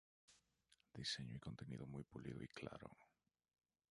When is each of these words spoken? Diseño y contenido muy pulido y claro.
Diseño 0.99 1.35
y 1.35 1.39
contenido 1.39 1.85
muy 1.85 2.03
pulido 2.03 2.41
y 2.41 2.47
claro. 2.47 2.89